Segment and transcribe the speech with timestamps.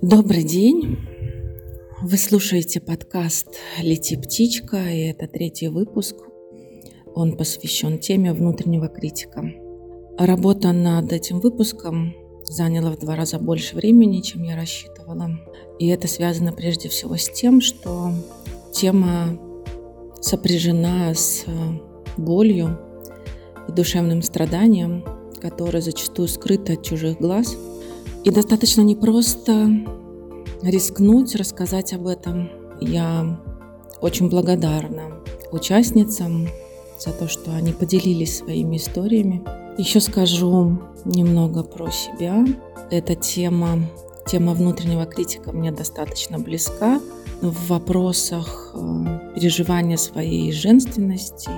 [0.00, 0.96] Добрый день!
[2.00, 3.48] Вы слушаете подкаст
[3.82, 6.16] «Лети, птичка», и это третий выпуск.
[7.14, 9.44] Он посвящен теме внутреннего критика.
[10.18, 15.30] Работа над этим выпуском заняла в два раза больше времени, чем я рассчитывала.
[15.78, 18.12] И это связано прежде всего с тем, что
[18.72, 19.38] тема
[20.22, 21.44] сопряжена с
[22.16, 22.78] болью
[23.68, 25.04] и душевным страданием,
[25.40, 27.54] которое зачастую скрыто от чужих глаз–
[28.24, 29.68] и достаточно непросто
[30.62, 32.50] рискнуть рассказать об этом.
[32.80, 33.40] Я
[34.00, 35.02] очень благодарна
[35.50, 36.48] участницам
[36.98, 39.42] за то, что они поделились своими историями.
[39.76, 42.44] Еще скажу немного про себя.
[42.90, 43.80] Эта тема,
[44.26, 47.00] тема внутреннего критика мне достаточно близка
[47.40, 51.50] в вопросах э, переживания своей женственности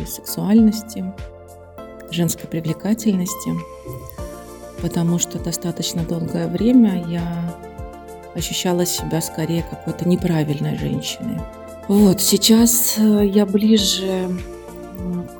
[0.00, 1.12] и сексуальности,
[2.10, 3.50] женской привлекательности
[4.84, 7.54] потому что достаточно долгое время я
[8.34, 11.38] ощущала себя скорее какой-то неправильной женщиной.
[11.88, 14.28] Вот, сейчас э, я ближе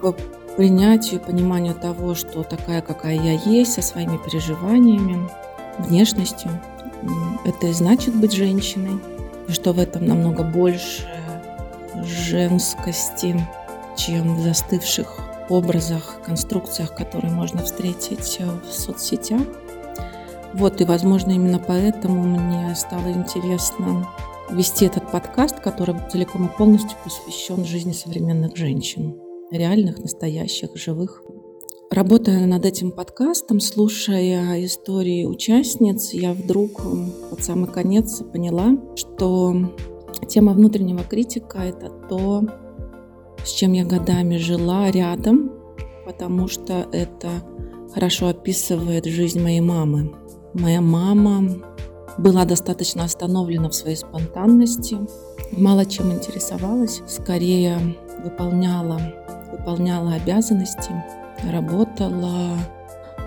[0.01, 0.15] к
[0.57, 5.29] принятию и пониманию того, что такая, какая я есть, со своими переживаниями,
[5.79, 6.51] внешностью.
[7.45, 8.99] Это и значит быть женщиной,
[9.47, 11.07] и что в этом намного больше
[12.03, 13.47] женскости,
[13.95, 19.43] чем в застывших образах, конструкциях, которые можно встретить э, в соцсетях.
[20.55, 24.09] Вот, и, возможно, именно поэтому мне стало интересно
[24.51, 29.17] вести этот подкаст, который целиком и полностью посвящен жизни современных женщин.
[29.51, 31.23] Реальных, настоящих, живых.
[31.91, 36.83] Работая над этим подкастом, слушая истории участниц, я вдруг
[37.31, 39.55] под самый конец поняла, что
[40.29, 42.43] тема внутреннего критика– это то,
[43.45, 45.53] с чем я годами жила рядом,
[46.07, 47.29] потому что это
[47.93, 50.15] хорошо описывает жизнь моей мамы.
[50.55, 51.45] Моя мама
[52.19, 54.99] была достаточно остановлена в своей спонтанности,
[55.53, 57.79] мало чем интересовалась, скорее
[58.23, 59.01] выполняла,
[59.53, 60.91] выполняла обязанности,
[61.51, 62.57] работала,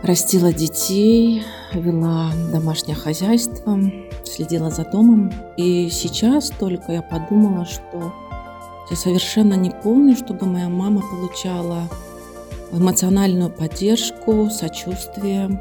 [0.03, 1.43] растила детей,
[1.73, 3.79] вела домашнее хозяйство,
[4.23, 5.31] следила за домом.
[5.57, 8.13] И сейчас только я подумала, что
[8.89, 11.89] я совершенно не помню, чтобы моя мама получала
[12.71, 15.59] эмоциональную поддержку, сочувствие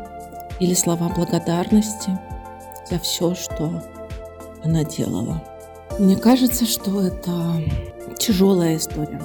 [0.61, 2.19] или слова благодарности
[2.89, 3.83] за все, что
[4.65, 5.43] она делала.
[5.99, 7.63] Мне кажется, что это
[8.19, 9.21] тяжелая история.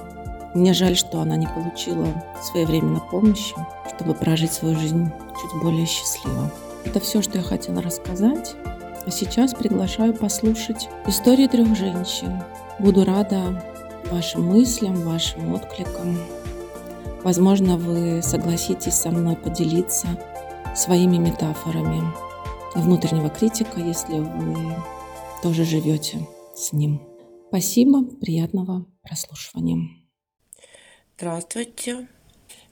[0.54, 2.08] Мне жаль, что она не получила
[2.42, 3.56] своевременно помощи,
[3.94, 5.10] чтобы прожить свою жизнь
[5.42, 6.52] чуть более счастливо.
[6.86, 8.56] Это все, что я хотела рассказать.
[9.06, 12.42] А сейчас приглашаю послушать истории трех женщин.
[12.80, 13.64] Буду рада
[14.12, 16.18] вашим мыслям, вашим откликам.
[17.24, 20.08] Возможно, вы согласитесь со мной поделиться
[20.76, 22.04] своими метафорами
[22.76, 24.76] внутреннего критика, если вы
[25.42, 27.02] тоже живете с ним.
[27.48, 29.90] Спасибо, приятного прослушивания.
[31.18, 32.08] Здравствуйте.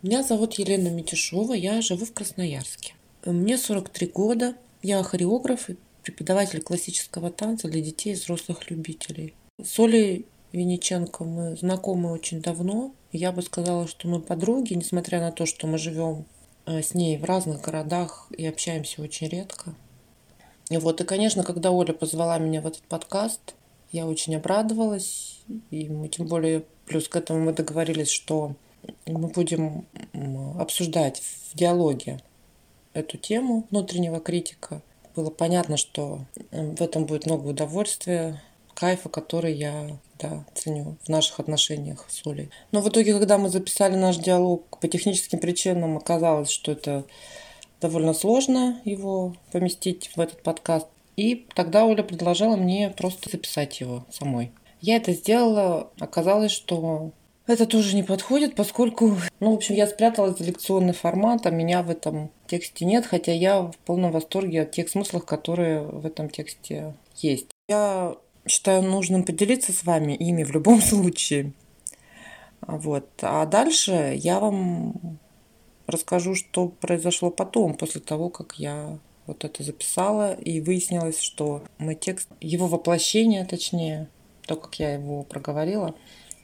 [0.02, 2.94] Меня зовут Елена Митюшова, я живу в Красноярске.
[3.26, 9.36] Мне 43 года, я хореограф и преподаватель классического танца для детей и взрослых любителей.
[9.62, 12.94] С Олей Винниченко мы знакомы очень давно.
[13.12, 16.26] Я бы сказала, что мы подруги, несмотря на то, что мы живем
[16.66, 19.76] э, с ней в разных городах и общаемся очень редко.
[20.70, 23.56] И вот, и, конечно, когда Оля позвала меня в этот подкаст,
[23.92, 25.42] я очень обрадовалась.
[25.72, 28.56] И мы тем более, плюс к этому мы договорились, что
[29.06, 29.86] мы будем
[30.60, 32.20] обсуждать в диалоге
[32.94, 34.82] эту тему внутреннего критика.
[35.16, 38.42] Было понятно, что в этом будет много удовольствия,
[38.74, 42.50] кайфа, который я да, ценю в наших отношениях с Олей.
[42.72, 47.06] Но в итоге, когда мы записали наш диалог, по техническим причинам оказалось, что это
[47.82, 50.88] довольно сложно его поместить в этот подкаст.
[51.16, 54.52] И тогда Оля предложила мне просто записать его самой.
[54.82, 55.90] Я это сделала.
[56.00, 57.12] Оказалось, что
[57.48, 61.82] это тоже не подходит, поскольку, ну, в общем, я спряталась за лекционный формат, а меня
[61.82, 66.30] в этом тексте нет, хотя я в полном восторге от тех смыслов, которые в этом
[66.30, 67.48] тексте есть.
[67.68, 68.16] Я
[68.48, 71.54] считаю нужным поделиться с вами ими в любом случае.
[72.62, 73.10] Вот.
[73.22, 75.20] А дальше я вам
[75.88, 81.96] расскажу, что произошло потом, после того, как я вот это записала, и выяснилось, что мой
[81.96, 84.10] текст, его воплощение, точнее,
[84.46, 85.96] то, как я его проговорила,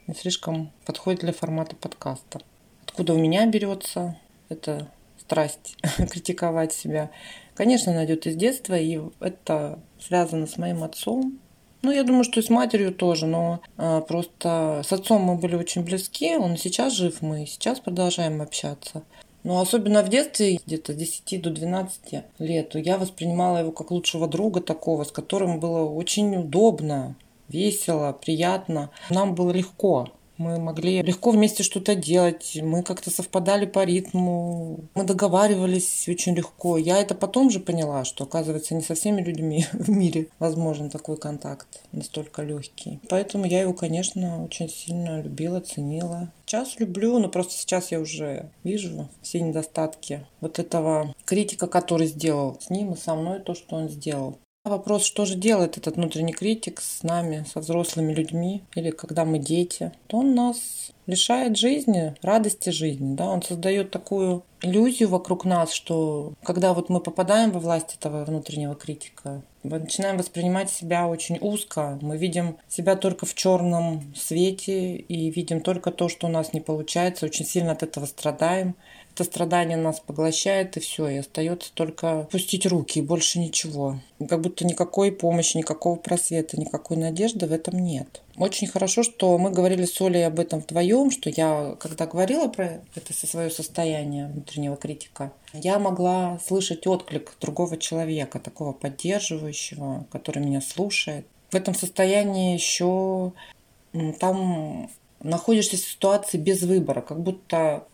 [0.06, 2.40] не слишком подходит для формата подкаста.
[2.84, 4.16] Откуда у меня берется
[4.48, 4.88] эта
[5.18, 5.76] страсть
[6.10, 7.10] критиковать себя?
[7.54, 11.40] Конечно, она идет из детства, и это связано с моим отцом,
[11.86, 15.54] ну, я думаю, что и с матерью тоже, но а, просто с отцом мы были
[15.54, 19.04] очень близки, он сейчас жив, мы сейчас продолжаем общаться.
[19.44, 24.26] Но особенно в детстве, где-то с 10 до 12 лет, я воспринимала его как лучшего
[24.26, 27.14] друга такого, с которым было очень удобно,
[27.46, 28.90] весело, приятно.
[29.08, 30.08] Нам было легко.
[30.38, 36.76] Мы могли легко вместе что-то делать, мы как-то совпадали по ритму, мы договаривались очень легко.
[36.76, 41.16] Я это потом же поняла, что, оказывается, не со всеми людьми в мире возможен такой
[41.16, 43.00] контакт, настолько легкий.
[43.08, 46.30] Поэтому я его, конечно, очень сильно любила, ценила.
[46.44, 52.58] Сейчас люблю, но просто сейчас я уже вижу все недостатки вот этого критика, который сделал
[52.60, 54.38] с ним и со мной то, что он сделал.
[54.66, 59.38] Вопрос, что же делает этот внутренний критик с нами, со взрослыми людьми, или когда мы
[59.38, 63.14] дети, то он нас лишает жизни, радости жизни.
[63.14, 63.30] Да?
[63.30, 68.74] Он создает такую иллюзию вокруг нас, что когда вот мы попадаем во власть этого внутреннего
[68.74, 71.98] критика, мы начинаем воспринимать себя очень узко.
[72.02, 76.60] Мы видим себя только в черном свете и видим только то, что у нас не
[76.60, 77.26] получается.
[77.26, 78.74] Очень сильно от этого страдаем
[79.16, 83.98] это страдание нас поглощает, и все, и остается только пустить руки, и больше ничего.
[84.28, 88.20] Как будто никакой помощи, никакого просвета, никакой надежды в этом нет.
[88.36, 92.82] Очень хорошо, что мы говорили с Олей об этом вдвоем, что я, когда говорила про
[92.94, 100.60] это свое состояние внутреннего критика, я могла слышать отклик другого человека, такого поддерживающего, который меня
[100.60, 101.26] слушает.
[101.50, 103.32] В этом состоянии еще
[104.20, 104.90] там
[105.22, 107.86] находишься в ситуации без выбора, как будто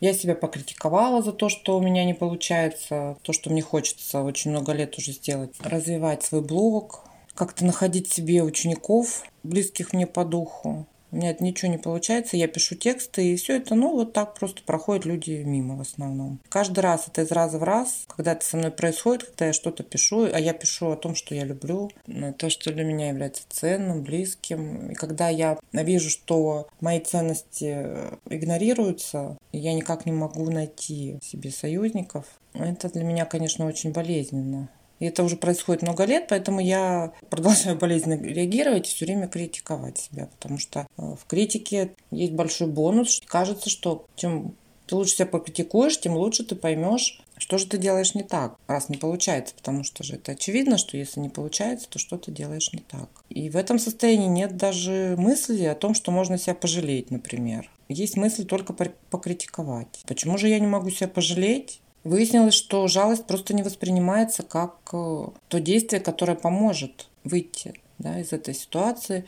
[0.00, 4.50] я себя покритиковала за то, что у меня не получается, то, что мне хочется очень
[4.50, 5.54] много лет уже сделать.
[5.60, 7.02] Развивать свой блог,
[7.34, 10.86] как-то находить себе учеников, близких мне по духу.
[11.12, 14.34] У меня это ничего не получается, я пишу тексты, и все это, ну, вот так
[14.34, 16.40] просто проходят люди мимо в основном.
[16.48, 19.82] Каждый раз это из раза в раз, когда это со мной происходит, когда я что-то
[19.82, 21.90] пишу, а я пишу о том, что я люблю,
[22.38, 24.90] то, что для меня является ценным, близким.
[24.90, 27.86] И когда я вижу, что мои ценности
[28.28, 34.68] игнорируются, я никак не могу найти себе союзников, это для меня, конечно, очень болезненно.
[34.98, 39.98] И это уже происходит много лет, поэтому я продолжаю болезненно реагировать и все время критиковать
[39.98, 43.22] себя, потому что э, в критике есть большой бонус.
[43.26, 44.54] Кажется, что чем
[44.86, 48.88] ты лучше себя покритикуешь, тем лучше ты поймешь, что же ты делаешь не так, раз
[48.88, 52.72] не получается, потому что же это очевидно, что если не получается, то что ты делаешь
[52.72, 53.08] не так.
[53.28, 57.70] И в этом состоянии нет даже мысли о том, что можно себя пожалеть, например.
[57.88, 60.02] Есть мысль только покритиковать.
[60.06, 61.80] Почему же я не могу себя пожалеть?
[62.06, 68.32] Выяснилось, что жалость просто не воспринимается как э, то действие, которое поможет выйти да, из
[68.32, 69.24] этой ситуации,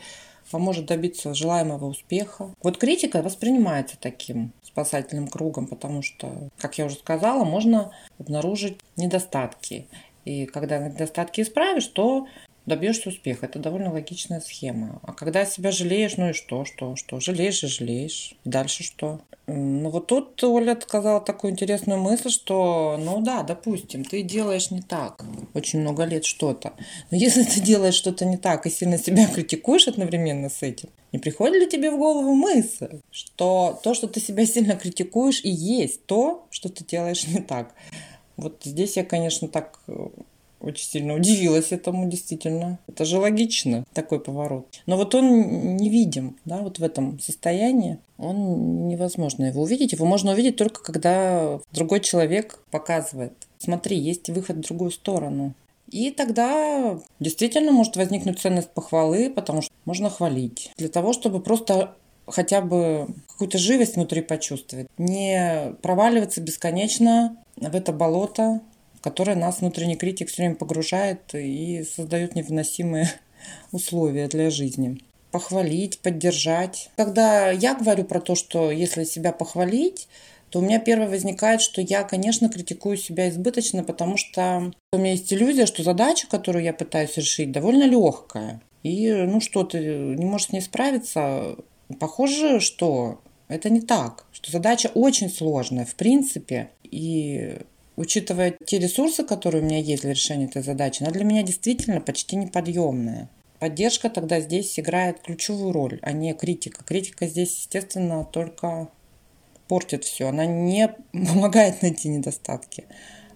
[0.49, 2.51] поможет добиться желаемого успеха.
[2.63, 9.85] Вот критика воспринимается таким спасательным кругом, потому что, как я уже сказала, можно обнаружить недостатки.
[10.23, 12.27] И когда недостатки исправишь, то
[12.69, 13.47] добьешься успеха.
[13.47, 15.01] Это довольно логичная схема.
[15.03, 17.19] А когда себя жалеешь, ну и что, что, что?
[17.19, 18.35] Жалеешь и жалеешь.
[18.45, 19.19] Дальше что?
[19.47, 24.81] Ну вот тут Оля сказала такую интересную мысль, что, ну да, допустим, ты делаешь не
[24.81, 25.25] так
[25.55, 26.73] очень много лет что-то.
[27.09, 31.17] Но если ты делаешь что-то не так и сильно себя критикуешь одновременно с этим, не
[31.19, 36.05] приходит ли тебе в голову мысль, что то, что ты себя сильно критикуешь, и есть
[36.05, 37.73] то, что ты делаешь не так?
[38.37, 40.07] Вот здесь я, конечно, так э,
[40.61, 42.79] очень сильно удивилась этому, действительно.
[42.87, 44.67] Это же логично, такой поворот.
[44.85, 47.97] Но вот он не видим, да, вот в этом состоянии.
[48.17, 49.93] Он невозможно его увидеть.
[49.93, 53.33] Его можно увидеть только когда другой человек показывает.
[53.57, 55.53] Смотри, есть выход в другую сторону.
[55.91, 60.71] И тогда действительно может возникнуть ценность похвалы, потому что можно хвалить.
[60.77, 61.95] Для того, чтобы просто
[62.27, 64.87] хотя бы какую-то живость внутри почувствовать.
[64.97, 68.61] Не проваливаться бесконечно в это болото,
[69.01, 73.09] которая нас внутренний критик все время погружает и создает невыносимые
[73.71, 74.99] условия для жизни.
[75.31, 76.89] Похвалить, поддержать.
[76.95, 80.07] Когда я говорю про то, что если себя похвалить,
[80.49, 85.11] то у меня первое возникает, что я, конечно, критикую себя избыточно, потому что у меня
[85.11, 88.61] есть иллюзия, что задача, которую я пытаюсь решить, довольно легкая.
[88.83, 91.55] И ну что, ты не можешь с ней справиться.
[91.99, 97.57] Похоже, что это не так, что задача очень сложная, в принципе, и
[97.99, 101.99] учитывая те ресурсы, которые у меня есть для решения этой задачи, она для меня действительно
[101.99, 103.29] почти неподъемная.
[103.59, 106.81] Поддержка тогда здесь играет ключевую роль, а не критика.
[106.85, 108.87] Критика здесь, естественно, только
[109.67, 110.29] портит все.
[110.29, 112.85] Она не помогает найти недостатки.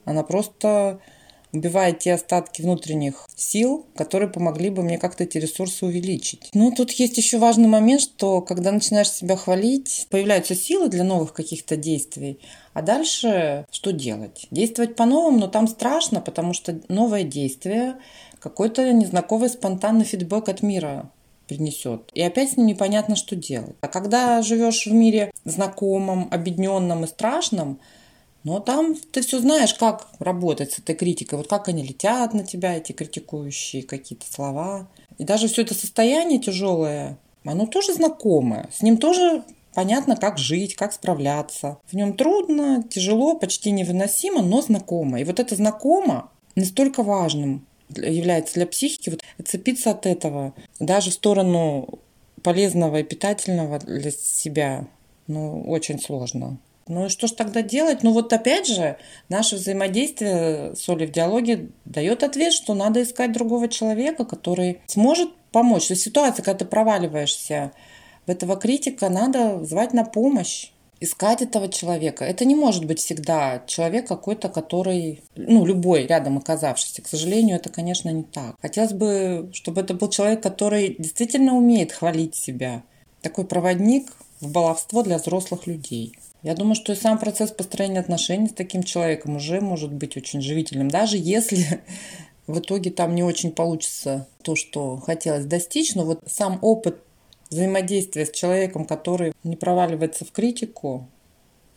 [0.05, 1.01] Она просто
[1.53, 6.49] убивает те остатки внутренних сил, которые помогли бы мне как-то эти ресурсы увеличить.
[6.53, 11.33] Но тут есть еще важный момент, что когда начинаешь себя хвалить, появляются силы для новых
[11.33, 12.39] каких-то действий,
[12.73, 14.47] а дальше что делать?
[14.51, 17.95] Действовать по-новому, но там страшно, потому что новое действие,
[18.39, 21.09] какой-то незнакомый спонтанный фидбэк от мира
[21.47, 22.09] принесет.
[22.13, 23.75] И опять с ним непонятно, что делать.
[23.81, 27.79] А когда живешь в мире знакомом, объединенном и страшном,
[28.43, 32.43] Но там ты все знаешь, как работать с этой критикой, вот как они летят на
[32.43, 34.87] тебя, эти критикующие какие-то слова.
[35.17, 38.69] И даже все это состояние тяжелое, оно тоже знакомое.
[38.73, 41.77] С ним тоже понятно, как жить, как справляться.
[41.85, 45.19] В нем трудно, тяжело, почти невыносимо, но знакомо.
[45.19, 51.13] И вот это знакомо настолько важным является для психики, вот отцепиться от этого, даже в
[51.13, 51.99] сторону
[52.41, 54.87] полезного и питательного для себя,
[55.27, 56.57] ну, очень сложно.
[56.87, 58.03] Ну и что ж тогда делать?
[58.03, 58.97] Ну вот опять же,
[59.29, 65.29] наше взаимодействие с Олей в диалоге дает ответ, что надо искать другого человека, который сможет
[65.51, 65.87] помочь.
[65.87, 67.71] То есть ситуация, когда ты проваливаешься
[68.25, 70.71] в этого критика, надо звать на помощь
[71.03, 72.23] искать этого человека.
[72.23, 77.01] Это не может быть всегда человек какой-то, который, ну, любой рядом оказавшийся.
[77.01, 78.55] К сожалению, это, конечно, не так.
[78.61, 82.83] Хотелось бы, чтобы это был человек, который действительно умеет хвалить себя.
[83.21, 86.13] Такой проводник в баловство для взрослых людей.
[86.43, 90.41] Я думаю, что и сам процесс построения отношений с таким человеком уже может быть очень
[90.41, 91.81] живительным, даже если
[92.47, 96.97] в итоге там не очень получится то, что хотелось достичь, но вот сам опыт
[97.49, 101.07] взаимодействие с человеком, который не проваливается в критику,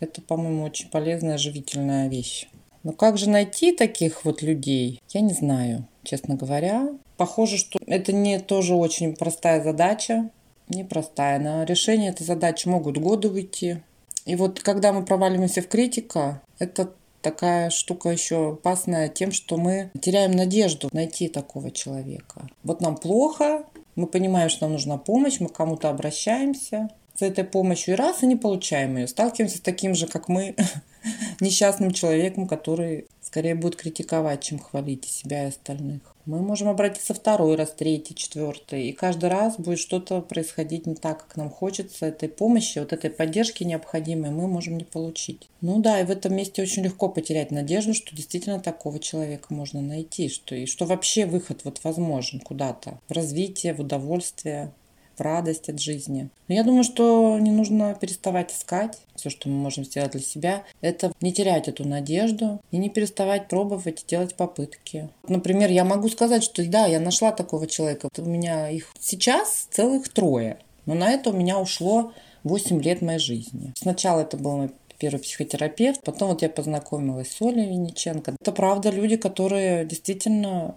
[0.01, 2.49] это, по-моему, очень полезная, живительная вещь.
[2.83, 6.89] Но как же найти таких вот людей, я не знаю, честно говоря.
[7.17, 10.31] Похоже, что это не тоже очень простая задача,
[10.69, 11.39] непростая.
[11.39, 13.79] На решение этой задачи могут годы уйти.
[14.27, 16.93] И вот когда мы проваливаемся в критика, это
[17.23, 22.49] такая штука еще опасная тем, что мы теряем надежду найти такого человека.
[22.63, 23.65] Вот нам плохо,
[23.95, 28.23] мы понимаем, что нам нужна помощь, мы к кому-то обращаемся за этой помощью и раз
[28.23, 29.09] и не получаем ее.
[29.09, 30.55] Сталкиваемся с таким же, как мы,
[31.41, 36.01] несчастным человеком, который скорее будет критиковать, чем хвалить себя и остальных.
[36.27, 41.25] Мы можем обратиться второй раз, третий, четвертый, и каждый раз будет что-то происходить не так,
[41.25, 42.07] как нам хочется.
[42.07, 45.49] Этой помощи, вот этой поддержки необходимой мы можем не получить.
[45.61, 49.81] Ну да, и в этом месте очень легко потерять надежду, что действительно такого человека можно
[49.81, 54.73] найти, что, и что вообще выход вот возможен куда-то в развитие, в удовольствие,
[55.17, 56.29] в радость от жизни.
[56.49, 58.99] Но я думаю, что не нужно переставать искать.
[59.15, 63.49] Все, что мы можем сделать для себя, это не терять эту надежду и не переставать
[63.49, 65.09] пробовать и делать попытки.
[65.29, 68.09] Например, я могу сказать, что да, я нашла такого человека.
[68.17, 70.59] У меня их сейчас целых трое.
[70.85, 72.13] Но на это у меня ушло
[72.45, 73.73] 8 лет моей жизни.
[73.77, 76.03] Сначала это был мой первый психотерапевт.
[76.03, 78.37] Потом вот я познакомилась с Олей Винниченко.
[78.41, 80.77] Это правда люди, которые действительно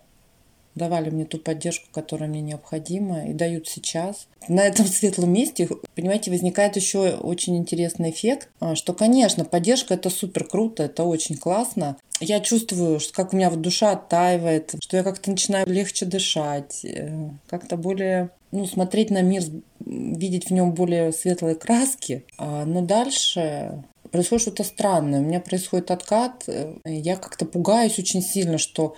[0.80, 4.28] давали мне ту поддержку, которая мне необходима, и дают сейчас.
[4.48, 10.10] На этом светлом месте, понимаете, возникает еще очень интересный эффект, а, что, конечно, поддержка это
[10.10, 11.98] супер круто, это очень классно.
[12.20, 16.84] Я чувствую, что как у меня вот душа оттаивает, что я как-то начинаю легче дышать,
[16.84, 19.44] э, как-то более ну, смотреть на мир,
[19.80, 22.26] видеть в нем более светлые краски.
[22.38, 25.20] А, но дальше происходит что-то странное.
[25.20, 26.44] У меня происходит откат.
[26.48, 28.96] Э, я как-то пугаюсь очень сильно, что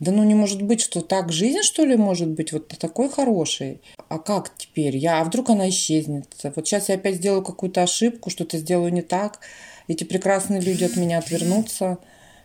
[0.00, 3.80] да ну не может быть, что так жизнь, что ли, может быть вот такой хороший.
[4.08, 4.96] А как теперь?
[4.96, 6.26] Я, а вдруг она исчезнет?
[6.54, 9.40] Вот сейчас я опять сделаю какую-то ошибку, что-то сделаю не так.
[9.88, 11.98] Эти прекрасные люди от меня отвернутся,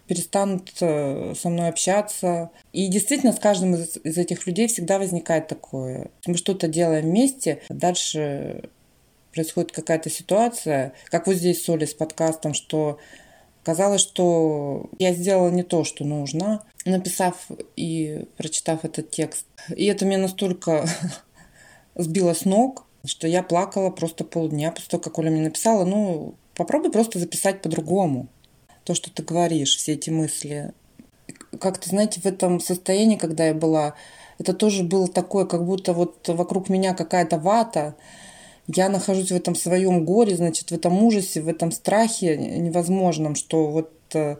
[0.08, 2.50] перестанут э, со мной общаться.
[2.72, 6.10] И действительно, с каждым из, из этих людей всегда возникает такое.
[6.26, 8.70] Мы что-то делаем вместе, дальше
[9.34, 13.00] происходит какая-то ситуация, как вот здесь с Олей с подкастом, что
[13.64, 17.36] Казалось, что я сделала не то, что нужно, написав
[17.76, 19.46] и прочитав этот текст.
[19.76, 20.86] И это меня настолько
[21.96, 25.86] сбило с ног, что я плакала просто полдня после того, как Оля мне написала.
[25.86, 28.28] Ну, попробуй просто записать по-другому
[28.84, 30.74] то, что ты говоришь, все эти мысли.
[31.60, 33.96] Как-то, знаете, в этом состоянии, когда я была,
[34.40, 37.96] это тоже было такое, как будто вот вокруг меня какая-то вата,
[38.68, 43.68] я нахожусь в этом своем горе, значит, в этом ужасе, в этом страхе невозможном, что
[43.68, 44.38] вот э,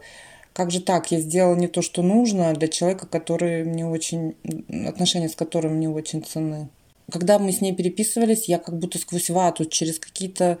[0.54, 4.36] как же так, я сделала не то, что нужно для человека, который мне очень,
[4.86, 6.68] отношения с которым мне очень ценны.
[7.10, 10.58] Когда мы с ней переписывались, я как будто сквозь вату, через какие-то,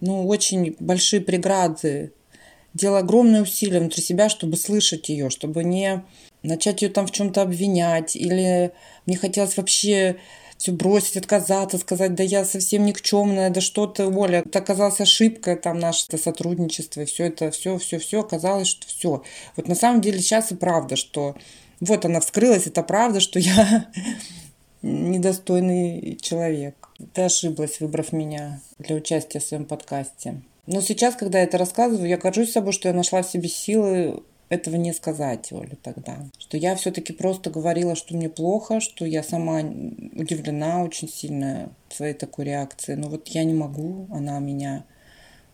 [0.00, 2.12] ну, очень большие преграды,
[2.74, 6.04] делала огромные усилия внутри себя, чтобы слышать ее, чтобы не
[6.42, 8.72] начать ее там в чем-то обвинять, или
[9.06, 10.16] мне хотелось вообще
[10.58, 15.56] все бросить, отказаться, сказать, да я совсем никчемная, да что ты, Оля, это оказалась ошибка,
[15.56, 19.22] там наше сотрудничество, и все это, все, все, все, оказалось, что все.
[19.56, 21.34] Вот на самом деле сейчас и правда, что
[21.80, 23.90] вот она вскрылась, это правда, что я
[24.82, 26.88] недостойный человек.
[27.12, 30.40] Ты ошиблась, выбрав меня для участия в своем подкасте.
[30.66, 34.22] Но сейчас, когда я это рассказываю, я горжусь собой, что я нашла в себе силы
[34.48, 36.18] этого не сказать Оле тогда.
[36.38, 42.14] Что я все-таки просто говорила, что мне плохо, что я сама удивлена очень сильно своей
[42.14, 42.94] такой реакции.
[42.94, 44.84] Но вот я не могу, она меня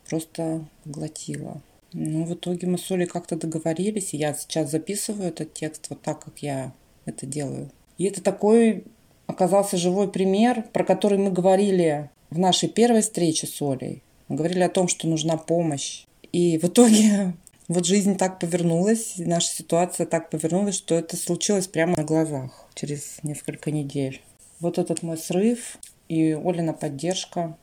[0.09, 1.63] просто поглотила.
[1.95, 6.01] Ну, в итоге мы с Олей как-то договорились, и я сейчас записываю этот текст вот
[6.03, 6.73] так, как я
[7.05, 7.71] это делаю.
[7.99, 8.85] И это такой
[9.27, 14.03] оказался живой пример, про который мы говорили в нашей первой встрече с Олей.
[14.29, 16.05] Мы говорили о том, что нужна помощь.
[16.33, 17.35] И в итоге
[17.73, 23.19] вот жизнь так повернулась, наша ситуация так повернулась, что это случилось прямо на глазах через
[23.23, 24.23] несколько недель.
[24.61, 27.57] Вот этот мой срыв и Олина поддержка.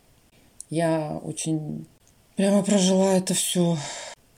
[0.70, 1.86] Я очень
[2.36, 3.78] прямо прожила это все.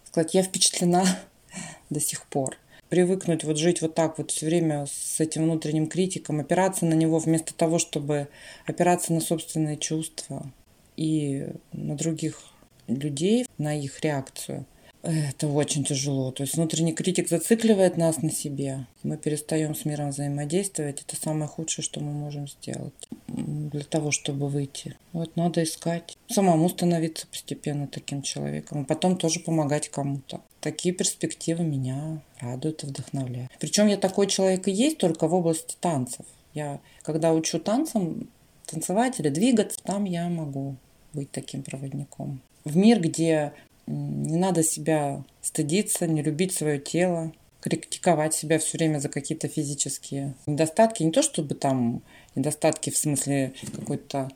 [0.06, 1.06] Сказать, я впечатлена
[1.90, 2.58] до сих пор.
[2.90, 7.20] Привыкнуть вот жить вот так вот все время с этим внутренним критиком, опираться на него
[7.20, 8.28] вместо того, чтобы
[8.66, 10.52] опираться на собственные чувства
[10.98, 12.42] и на других
[12.88, 14.66] людей, на их реакцию.
[15.04, 16.32] Это очень тяжело.
[16.32, 18.86] То есть внутренний критик зацикливает нас на себе.
[19.02, 21.02] Мы перестаем с миром взаимодействовать.
[21.02, 22.94] Это самое худшее, что мы можем сделать
[23.28, 24.96] для того, чтобы выйти.
[25.12, 26.18] Вот надо искать.
[26.30, 28.84] Самому становиться постепенно таким человеком.
[28.84, 30.42] И потом тоже помогать кому-то.
[30.60, 33.52] Такие перспективы меня радуют и вдохновляют.
[33.60, 36.26] Причем я такой человек и есть только в области танцев.
[36.54, 38.30] Я, когда учу танцам,
[38.68, 40.76] танцевать или двигаться, там я могу
[41.14, 42.42] быть таким проводником.
[42.64, 43.54] В мир, где
[43.88, 50.36] не надо себя стыдиться, не любить свое тело, критиковать себя все время за какие-то физические
[50.46, 51.04] недостатки.
[51.04, 52.02] Не то чтобы там
[52.36, 54.30] недостатки в смысле какой-то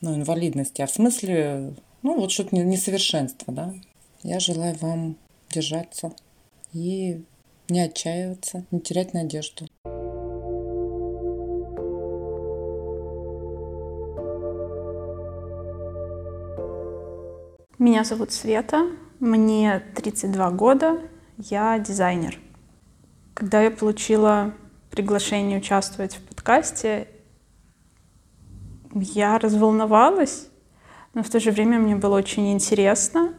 [0.00, 3.74] ну, инвалидности, а в смысле, ну, вот что-то несовершенство, да.
[4.22, 5.16] Я желаю вам
[5.50, 6.12] держаться
[6.72, 7.22] и
[7.68, 9.66] не отчаиваться, не терять надежду.
[17.78, 18.86] Меня зовут Света,
[19.20, 20.98] мне 32 года,
[21.36, 22.38] я дизайнер.
[23.34, 24.54] Когда я получила
[24.90, 27.06] приглашение участвовать в подкасте,
[28.94, 30.48] я разволновалась,
[31.12, 33.34] но в то же время мне было очень интересно.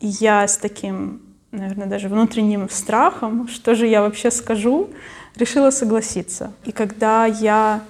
[0.00, 1.20] И я с таким,
[1.50, 4.88] наверное, даже внутренним страхом, что же я вообще скажу,
[5.36, 6.54] решила согласиться.
[6.64, 7.82] И когда я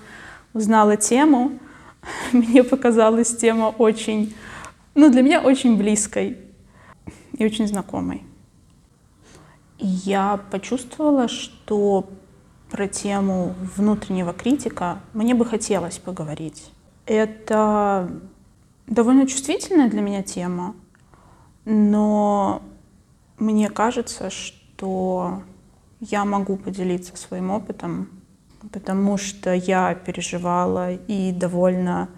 [0.52, 1.61] узнала тему,
[2.33, 4.35] мне показалась тема очень
[4.98, 6.38] ну, для меня очень близкой
[7.32, 8.24] и очень знакомой.
[9.78, 12.08] я почувствовала, что
[12.68, 16.72] про тему внутреннего критика мне бы хотелось поговорить.
[17.06, 18.11] Это
[18.88, 20.74] довольно чувствительная для меня тема,
[21.64, 22.61] но
[23.38, 25.42] мне кажется, что
[26.00, 28.08] я могу поделиться своим опытом,
[28.72, 32.08] потому что я переживала и довольно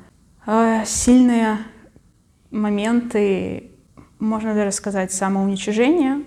[0.46, 1.58] э, сильные
[2.50, 3.70] моменты,
[4.18, 6.22] можно даже сказать, самоуничижения.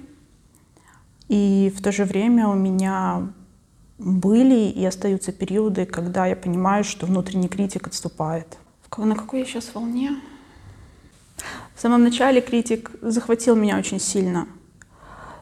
[1.30, 3.28] И в то же время у меня
[3.98, 8.58] были и остаются периоды, когда я понимаю, что внутренний критик отступает.
[8.98, 10.12] На какой я сейчас волне?
[11.76, 14.48] В самом начале критик захватил меня очень сильно.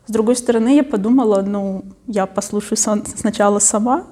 [0.07, 4.07] С другой стороны, я подумала, ну, я послушаю сначала сама,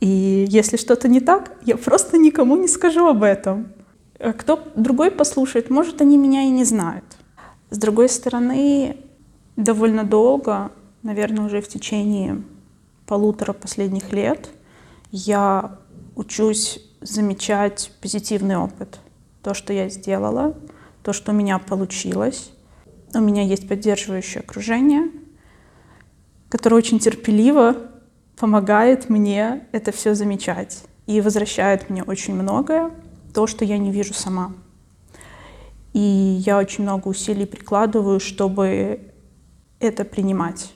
[0.00, 3.73] и если что-то не так, я просто никому не скажу об этом.
[4.24, 7.04] Э, кто другой послушает, может, они меня и не знают.
[7.68, 8.96] С другой стороны,
[9.56, 12.42] довольно долго, наверное, уже в течение
[13.06, 14.48] полутора последних лет,
[15.10, 15.78] я
[16.16, 18.98] учусь замечать позитивный опыт.
[19.42, 20.56] То, что я сделала,
[21.02, 22.50] то, что у меня получилось.
[23.14, 25.10] У меня есть поддерживающее окружение,
[26.48, 27.76] которое очень терпеливо
[28.38, 32.90] помогает мне это все замечать и возвращает мне очень многое
[33.34, 34.52] то, что я не вижу сама.
[35.92, 39.12] И я очень много усилий прикладываю, чтобы
[39.80, 40.72] это принимать.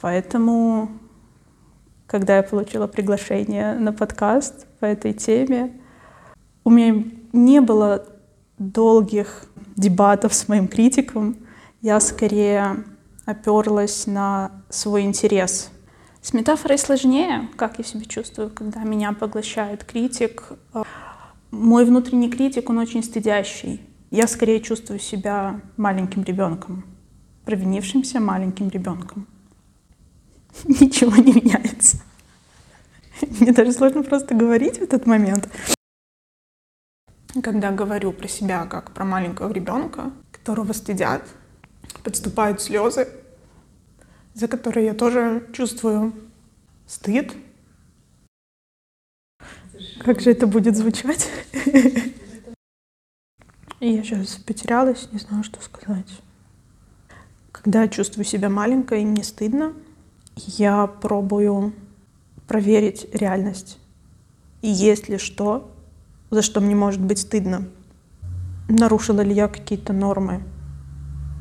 [0.00, 0.90] Поэтому,
[2.06, 5.72] когда я получила приглашение на подкаст по этой теме,
[6.64, 8.06] у меня не было
[8.58, 9.44] долгих
[9.76, 11.36] дебатов с моим критиком.
[11.80, 12.84] Я скорее
[13.24, 15.70] оперлась на свой интерес.
[16.22, 20.44] С метафорой сложнее, как я себя чувствую, когда меня поглощает критик.
[21.50, 23.80] Мой внутренний критик, он очень стыдящий.
[24.10, 26.84] Я скорее чувствую себя маленьким ребенком,
[27.44, 29.26] провинившимся маленьким ребенком.
[30.64, 31.98] Ничего не меняется.
[33.40, 35.48] Мне даже сложно просто говорить в этот момент.
[37.42, 41.22] Когда говорю про себя как про маленького ребенка, которого стыдят,
[42.02, 43.08] подступают слезы,
[44.34, 46.12] за которые я тоже чувствую
[46.86, 47.34] стыд,
[50.08, 51.28] как же это будет звучать?
[53.78, 56.08] Я сейчас потерялась, не знаю, что сказать.
[57.52, 59.74] Когда я чувствую себя маленькой и мне стыдно,
[60.34, 61.74] я пробую
[62.46, 63.78] проверить реальность.
[64.62, 65.70] И есть ли что,
[66.30, 67.68] за что мне может быть стыдно.
[68.66, 70.42] Нарушила ли я какие-то нормы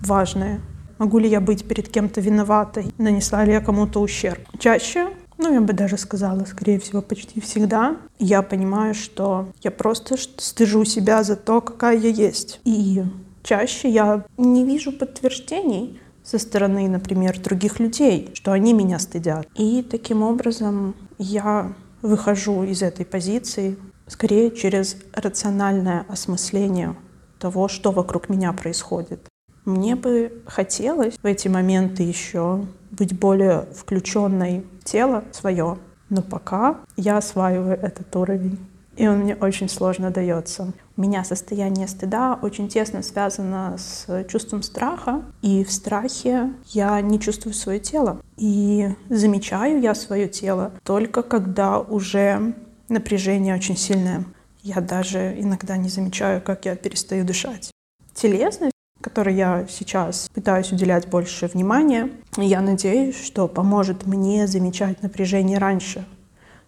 [0.04, 0.60] важное.
[0.98, 2.94] Могу ли я быть перед кем-то виноватой?
[2.98, 4.42] Нанесла ли я кому-то ущерб?
[4.60, 10.16] Чаще, ну, я бы даже сказала, скорее всего, почти всегда, я понимаю, что я просто
[10.18, 12.60] стыжу себя за то, какая я есть.
[12.64, 13.04] И
[13.44, 19.48] чаще я не вижу подтверждений со стороны, например, других людей, что они меня стыдят.
[19.56, 26.96] И таким образом я выхожу из этой позиции скорее через рациональное осмысление
[27.40, 29.28] того, что вокруг меня происходит.
[29.66, 35.78] Мне бы хотелось в эти моменты еще быть более включенной тело свое,
[36.10, 38.58] но пока я осваиваю этот уровень
[38.98, 40.74] и он мне очень сложно дается.
[40.98, 47.20] У меня состояние стыда очень тесно связано с чувством страха, и в страхе я не
[47.20, 48.20] чувствую свое тело.
[48.38, 52.56] И замечаю я свое тело только когда уже
[52.90, 54.26] напряжение очень сильное.
[54.64, 57.72] Я даже иногда не замечаю, как я перестаю дышать.
[58.16, 58.74] Телесность
[59.08, 62.12] которой я сейчас пытаюсь уделять больше внимания.
[62.36, 66.06] Я надеюсь, что поможет мне замечать напряжение раньше,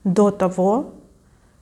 [0.06, 0.93] до того,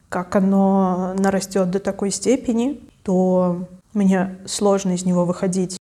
[0.07, 5.79] как оно нарастет до такой степени, то мне сложно из него выходить.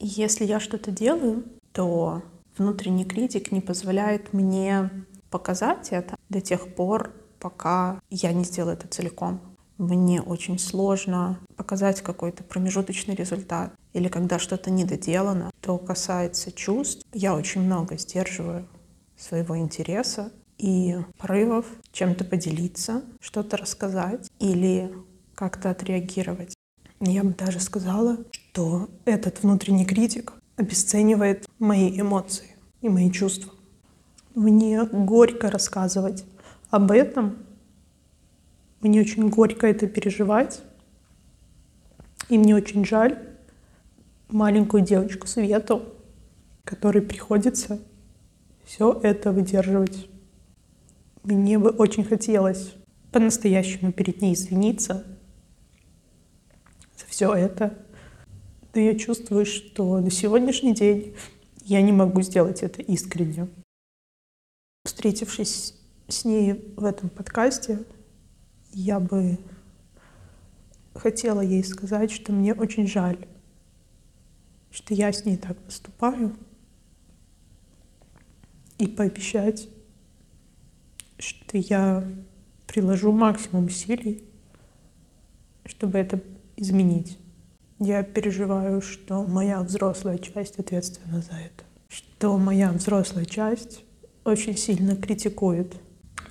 [0.00, 2.22] Если я что-то делаю, то
[2.58, 4.90] внутренний критик не позволяет мне
[5.30, 9.40] показать это до тех пор, пока я не сделаю это целиком.
[9.82, 13.74] Мне очень сложно показать какой-то промежуточный результат.
[13.94, 18.68] Или когда что-то недоделано, то касается чувств, я очень много сдерживаю
[19.18, 24.94] своего интереса и порывов чем-то поделиться, что-то рассказать или
[25.34, 26.54] как-то отреагировать.
[27.00, 33.52] Я бы даже сказала, что этот внутренний критик обесценивает мои эмоции и мои чувства.
[34.36, 36.24] Мне горько рассказывать
[36.70, 37.38] об этом.
[38.82, 40.60] Мне очень горько это переживать.
[42.28, 43.18] И мне очень жаль
[44.28, 45.84] маленькую девочку Свету,
[46.64, 47.80] которой приходится
[48.64, 50.08] все это выдерживать.
[51.22, 52.74] Мне бы очень хотелось
[53.12, 55.04] по-настоящему перед ней извиниться
[56.98, 57.78] за все это.
[58.74, 61.14] Но я чувствую, что на сегодняшний день
[61.64, 63.48] я не могу сделать это искренне.
[64.84, 65.74] Встретившись
[66.08, 67.84] с ней в этом подкасте,
[68.72, 69.38] я бы
[70.94, 73.26] хотела ей сказать, что мне очень жаль,
[74.70, 76.36] что я с ней так поступаю,
[78.78, 79.68] и пообещать,
[81.18, 82.04] что я
[82.66, 84.24] приложу максимум усилий,
[85.64, 86.20] чтобы это
[86.56, 87.18] изменить.
[87.78, 93.84] Я переживаю, что моя взрослая часть ответственна за это, что моя взрослая часть
[94.24, 95.76] очень сильно критикует.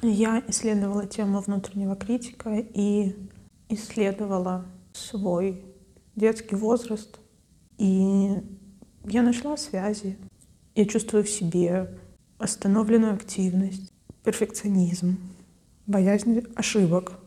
[0.04, 3.16] Я исследовала тему внутреннего критика и
[3.70, 5.64] исследовала свой
[6.16, 7.20] детский возраст.
[7.78, 8.32] И
[9.06, 10.18] я нашла связи.
[10.74, 12.00] Я чувствую в себе
[12.40, 13.92] остановленную активность,
[14.24, 15.18] перфекционизм,
[15.86, 17.20] боязнь ошибок.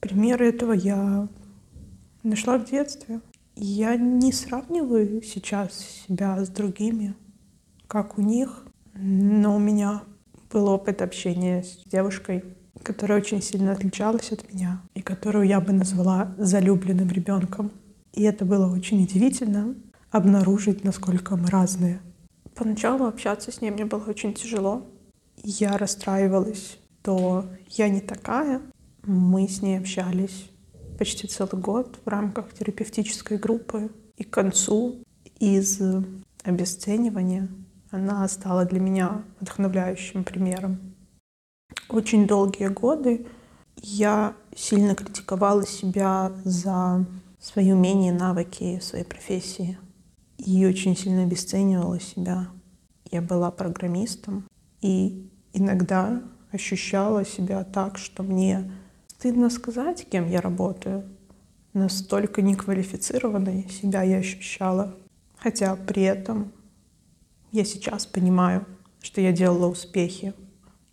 [0.00, 1.28] Примеры этого я
[2.22, 3.22] нашла в детстве.
[3.56, 7.14] Я не сравниваю сейчас себя с другими,
[7.86, 10.02] как у них, но у меня
[10.50, 12.44] был опыт общения с девушкой,
[12.82, 17.70] которая очень сильно отличалась от меня и которую я бы назвала залюбленным ребенком.
[18.12, 19.74] И это было очень удивительно
[20.10, 22.00] обнаружить, насколько мы разные.
[22.54, 24.86] Поначалу общаться с ней мне было очень тяжело,
[25.42, 28.60] я расстраивалась, то я не такая.
[29.04, 30.50] Мы с ней общались
[30.98, 33.90] почти целый год в рамках терапевтической группы.
[34.16, 34.96] И к концу
[35.38, 35.80] из
[36.42, 37.48] обесценивания
[37.90, 40.94] она стала для меня вдохновляющим примером.
[41.88, 43.26] Очень долгие годы
[43.76, 47.06] я сильно критиковала себя за
[47.40, 49.78] свои умения навыки в своей профессии.
[50.36, 52.48] И очень сильно обесценивала себя.
[53.10, 54.44] Я была программистом,
[54.80, 56.22] и иногда
[56.52, 58.70] ощущала себя так, что мне
[59.08, 61.04] стыдно сказать, кем я работаю.
[61.72, 64.94] Настолько неквалифицированной себя я ощущала.
[65.36, 66.52] Хотя при этом
[67.52, 68.66] я сейчас понимаю,
[69.00, 70.34] что я делала успехи.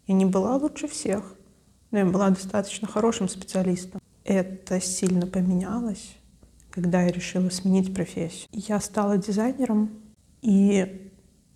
[0.08, 1.36] Я не была лучше всех,
[1.91, 4.02] но я была достаточно хорошим специалистом.
[4.24, 6.15] Это сильно поменялось,
[6.70, 8.48] когда я решила сменить профессию.
[8.52, 9.89] Я стала дизайнером,
[10.41, 11.12] и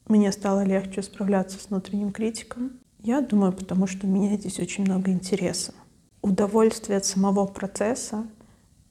[0.08, 2.72] мне стало легче справляться с внутренним критиком.
[3.02, 5.74] Я думаю, потому что у меня здесь очень много интереса.
[6.22, 8.26] Удовольствие от самого процесса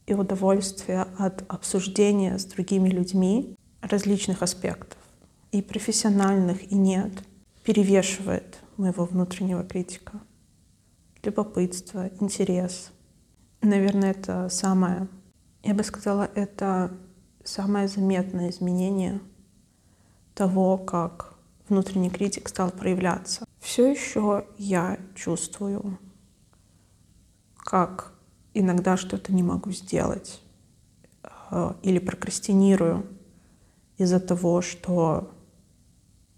[0.07, 4.98] и удовольствие от обсуждения с другими людьми различных аспектов,
[5.53, 7.13] и профессиональных, и нет,
[7.65, 10.21] перевешивает моего внутреннего критика.
[11.23, 12.91] Любопытство, интерес.
[13.61, 15.09] Наверное, это самое,
[15.63, 16.93] я бы сказала, это
[17.45, 19.21] самое заметное изменение
[20.35, 21.35] того, как
[21.69, 23.45] внутренний критик стал проявляться.
[23.59, 25.99] Все еще я чувствую,
[27.57, 28.13] как
[28.55, 30.41] иногда что-то не могу сделать
[31.51, 33.07] э, или прокрастинирую
[33.97, 35.31] из-за того, что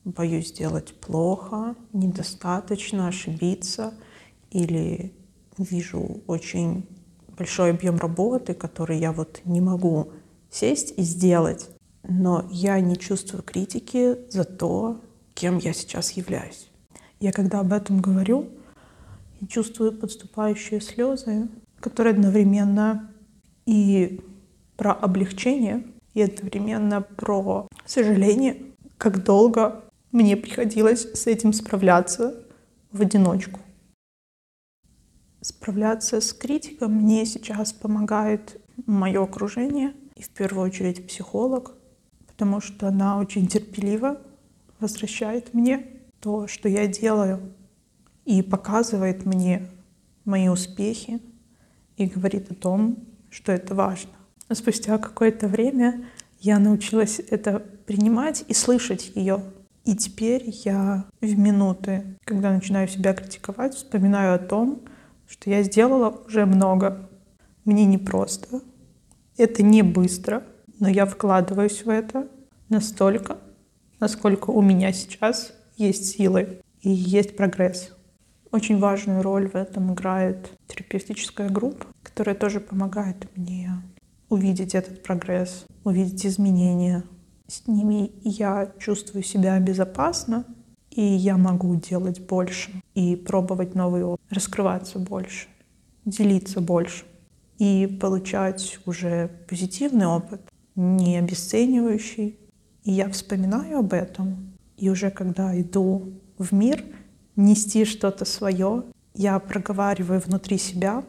[0.04, 3.94] боюсь сделать плохо, недостаточно, ошибиться
[4.50, 5.12] или
[5.58, 6.86] вижу очень
[7.36, 10.12] большой объем работы, который я вот не могу
[10.50, 11.70] сесть и сделать,
[12.02, 15.00] но я не чувствую критики за то,
[15.34, 16.68] кем я сейчас являюсь.
[17.18, 18.48] Я когда об этом говорю,
[19.40, 21.48] я чувствую подступающие слезы,
[21.80, 23.10] которые одновременно
[23.66, 24.20] и
[24.76, 28.56] про облегчение, и одновременно про сожаление,
[28.98, 32.42] как долго мне приходилось с этим справляться
[32.92, 33.60] в одиночку.
[35.40, 41.72] Справляться с критиком мне сейчас помогает мое окружение, и в первую очередь психолог,
[42.26, 44.20] потому что она очень терпеливо
[44.80, 45.86] возвращает мне
[46.20, 47.54] то, что я делаю,
[48.24, 49.68] и показывает мне
[50.24, 51.20] мои успехи,
[51.96, 52.98] и говорит о том,
[53.30, 54.10] что это важно.
[54.48, 56.06] Но спустя какое-то время
[56.40, 59.42] я научилась это принимать и слышать ее.
[59.84, 64.82] И теперь я в минуты, когда начинаю себя критиковать, вспоминаю о том,
[65.26, 67.08] что я сделала уже много.
[67.64, 68.60] Мне непросто.
[69.36, 70.44] Это не быстро,
[70.78, 72.28] но я вкладываюсь в это
[72.68, 73.38] настолько,
[74.00, 77.92] насколько у меня сейчас есть силы и есть прогресс.
[78.52, 83.70] Очень важную роль в этом играет терапевтическая группа, которая тоже помогает мне
[84.28, 87.04] увидеть этот прогресс, увидеть изменения.
[87.50, 90.44] С ними я чувствую себя безопасно,
[90.88, 95.48] и я могу делать больше и пробовать новый опыт, раскрываться больше,
[96.04, 97.06] делиться больше
[97.58, 100.40] и получать уже позитивный опыт,
[100.76, 102.38] не обесценивающий.
[102.84, 106.84] И я вспоминаю об этом, и уже когда иду в мир
[107.34, 108.84] нести что-то свое,
[109.14, 111.02] я проговариваю внутри себя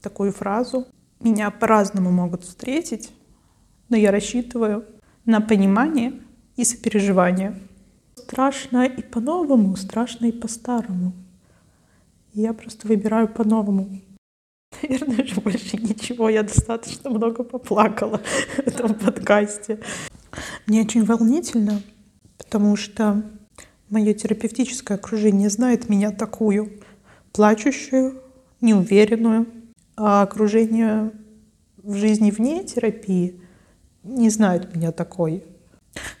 [0.00, 0.86] такую фразу.
[1.18, 3.10] Меня по-разному могут встретить,
[3.88, 4.84] но я рассчитываю
[5.30, 6.12] на понимание
[6.56, 7.58] и сопереживание.
[8.16, 11.12] Страшно и по-новому, страшно и по-старому.
[12.32, 14.00] Я просто выбираю по-новому.
[14.82, 16.28] Наверное, же больше ничего.
[16.28, 18.20] Я достаточно много поплакала
[18.56, 19.78] в этом подкасте.
[20.66, 21.80] Мне очень волнительно,
[22.38, 23.22] потому что
[23.88, 26.80] мое терапевтическое окружение знает меня такую,
[27.32, 28.20] плачущую,
[28.60, 29.46] неуверенную,
[29.96, 31.12] а окружение
[31.76, 33.39] в жизни вне терапии
[34.02, 35.44] не знает меня такой.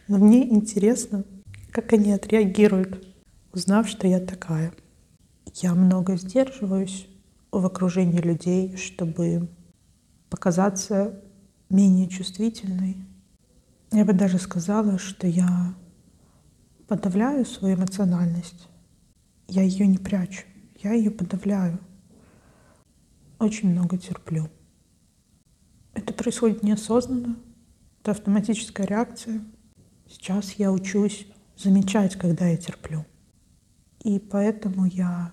[0.08, 1.24] Но мне интересно,
[1.70, 3.06] как они отреагируют,
[3.52, 4.72] узнав, что я такая.
[5.54, 7.08] Я много сдерживаюсь
[7.50, 9.48] в окружении людей, чтобы
[10.28, 11.22] показаться
[11.68, 12.96] менее чувствительной.
[13.92, 15.74] Я бы даже сказала, что я
[16.86, 18.68] подавляю свою эмоциональность.
[19.48, 20.44] Я ее не прячу,
[20.82, 21.78] я ее подавляю.
[23.38, 24.48] Очень много терплю.
[25.94, 27.36] Это происходит неосознанно,
[28.00, 29.42] это автоматическая реакция.
[30.08, 33.04] Сейчас я учусь замечать, когда я терплю.
[34.02, 35.32] И поэтому я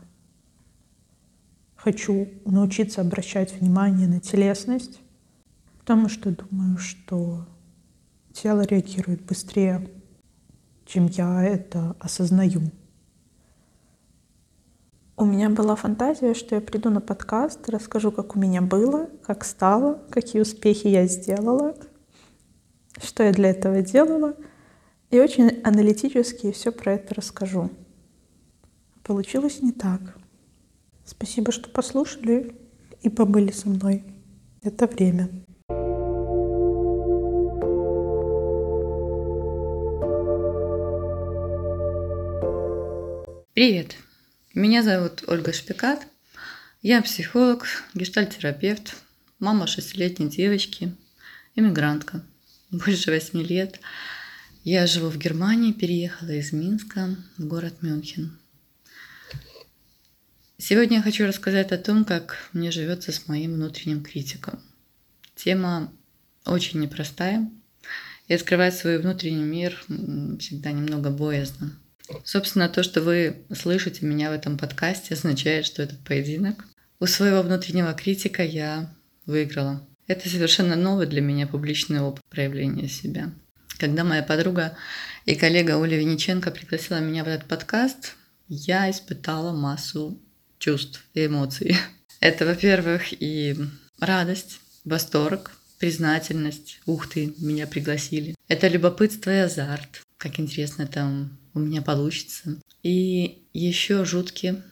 [1.75, 4.99] хочу научиться обращать внимание на телесность,
[5.80, 7.45] потому что думаю, что
[8.34, 9.89] тело реагирует быстрее,
[10.86, 12.62] чем я это осознаю.
[15.15, 19.45] У меня была фантазия, что я приду на подкаст, расскажу, как у меня было, как
[19.45, 21.75] стало, какие успехи я сделала,
[23.02, 24.36] что я для этого делала—
[25.10, 27.72] и очень аналитически все про это расскажу.
[29.04, 30.02] Получилось не так.
[31.06, 32.56] Спасибо, что послушали
[33.02, 34.04] и побыли со мной.
[34.62, 35.30] Это время.
[43.54, 43.96] Привет!
[44.54, 46.06] Меня зовут Ольга Шпикат.
[46.82, 48.96] Я психолог, гештальтерапевт,
[49.40, 50.96] мама шестилетней девочки,
[51.56, 52.24] иммигрантка,
[52.71, 53.80] больше восьми лет–
[54.69, 58.38] я живу в Германии, переехала из Минска в город Мюнхен.
[60.58, 64.60] Сегодня я хочу рассказать о том, как мне живется с моим внутренним критиком.
[65.36, 65.93] Тема
[66.45, 67.49] очень непростая,
[68.27, 71.71] и открывать свой внутренний мир всегда немного боязно.
[72.25, 76.65] Собственно, то, что вы слышите меня в этом подкасте, означает, что этот поединок
[76.99, 78.93] у своего внутреннего критика я
[79.25, 79.88] выиграла.
[80.08, 83.32] Это совершенно новый для меня публичный опыт проявления себя–
[83.78, 84.76] когда моя подруга
[85.26, 88.15] и коллега Оля Винниченко пригласила меня в этот подкаст,
[88.48, 90.20] я испытала массу
[90.58, 91.78] чувств и эмоций.
[92.20, 93.56] Это, во-первых, и
[94.00, 96.80] радость, восторг, признательность.
[96.88, 98.36] Ух ты, меня пригласили.
[98.48, 100.02] Это любопытство и азарт.
[100.17, 102.58] как интересно там у меня получится.
[102.82, 104.63] И еще жуткий,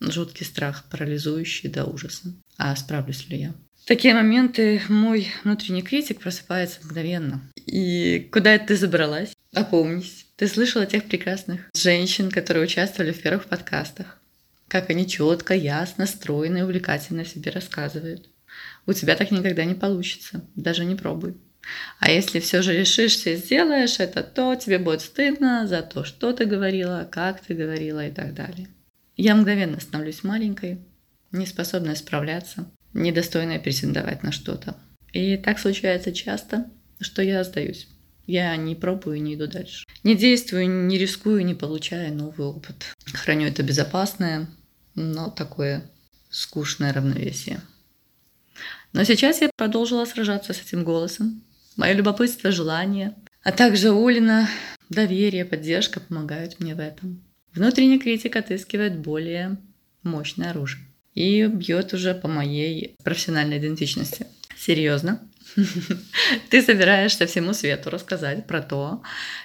[0.00, 2.34] жуткий страх, парализующий до ужаса.
[2.56, 3.54] А справлюсь ли я?
[3.88, 7.40] Такие моменты мой внутренний критик просыпается мгновенно.
[7.64, 9.32] И куда это ты забралась?
[9.54, 10.26] Опомнись.
[10.36, 14.20] Ты слышала тех прекрасных женщин, которые участвовали в первых подкастах.
[14.68, 18.28] Как они четко, ясно, стройно и увлекательно себе рассказывают.
[18.84, 20.44] У тебя так никогда не получится.
[20.54, 21.38] Даже не пробуй.
[21.98, 26.34] А если все же решишься и сделаешь это, то тебе будет стыдно за то, что
[26.34, 28.68] ты говорила, как ты говорила и так далее.
[29.16, 30.78] Я мгновенно становлюсь маленькой,
[31.32, 34.76] неспособной справляться, недостойная претендовать на что-то.
[35.12, 36.70] И так случается часто,
[37.00, 37.88] что я сдаюсь.
[38.26, 39.86] Я не пробую не иду дальше.
[40.04, 42.94] Не действую, не рискую, не получая новый опыт.
[43.06, 44.48] Храню это безопасное,
[44.94, 45.90] но такое
[46.28, 47.62] скучное равновесие.
[48.92, 51.42] Но сейчас я продолжила сражаться с этим голосом.
[51.76, 54.48] Мое любопытство, желание, а также Улина,
[54.90, 57.22] доверие, поддержка помогают мне в этом.
[57.54, 59.56] Внутренний критик отыскивает более
[60.02, 60.87] мощное оружие
[61.18, 64.28] и бьет уже по моей профессиональной идентичности.
[64.56, 65.20] Серьезно.
[66.50, 69.02] Ты собираешься всему свету рассказать про то,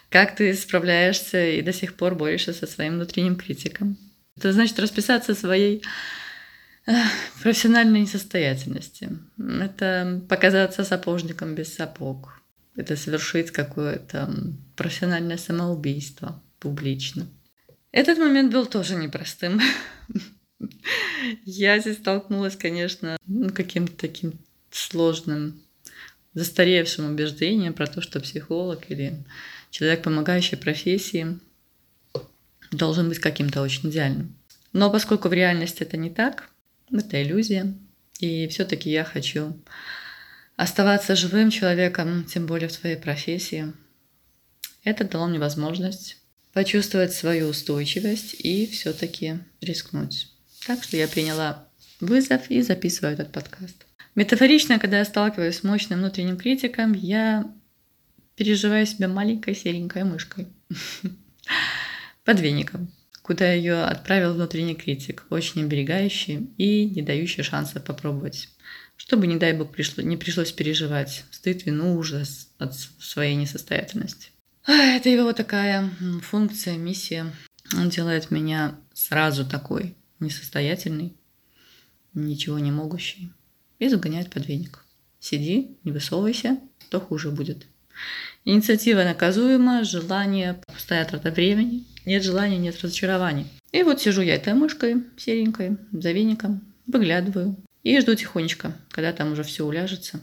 [0.10, 3.98] как ты справляешься и до сих пор борешься со своим внутренним критиком.
[4.38, 5.82] Это значит расписаться своей
[7.42, 9.10] профессиональной несостоятельности.
[9.40, 12.40] Это показаться сапожником без сапог.
[12.76, 14.32] Это совершить какое-то
[14.76, 17.26] профессиональное самоубийство публично.
[17.92, 19.60] Этот момент был тоже непростым.
[21.46, 24.34] Я здесь столкнулась, конечно, ну, каким-то таким
[24.72, 25.62] сложным,
[26.34, 29.24] застаревшим убеждением про то, что психолог или
[29.70, 31.40] человек, помогающий профессии,
[32.72, 34.36] должен быть каким-то очень идеальным.
[34.72, 36.50] Но поскольку в реальности это не так,
[36.92, 37.74] это иллюзия,
[38.20, 39.60] и все-таки я хочу
[40.56, 43.74] оставаться живым человеком, тем более в своей профессии,
[44.84, 46.18] это дало мне возможность
[46.54, 50.33] почувствовать свою устойчивость и все-таки рискнуть.
[50.66, 51.68] Так что я приняла
[52.00, 53.86] вызов и записываю этот подкаст.
[54.16, 57.52] Метафорично, когда я сталкиваюсь с мощным внутренним критиком, я
[58.36, 60.48] переживаю себя маленькой серенькой мышкой
[62.24, 62.92] под веником,
[63.24, 68.50] куда ее отправил внутренний критик, очень оберегающий и не дающий шанса попробовать.
[68.96, 74.30] Чтобы, не дай бог, пришло, не пришлось переживать стыд, вину, ужас от своей несостоятельности.
[74.66, 75.90] Это его такая
[76.22, 77.26] функция, миссия.
[77.76, 81.16] Он делает меня сразу такой несостоятельный,
[82.14, 83.32] ничего не могущий,
[83.80, 84.86] и загоняет под веник.
[85.20, 87.66] Сиди, не высовывайся, то хуже будет.
[88.46, 93.48] Инициатива наказуема, желание пустая трата времени, нет желания, нет разочарований.
[93.72, 99.32] И вот сижу я этой мышкой серенькой, за веником, выглядываю и жду тихонечко, когда там
[99.32, 100.20] уже все уляжется,